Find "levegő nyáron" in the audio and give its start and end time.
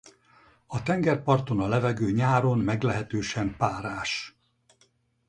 1.67-2.59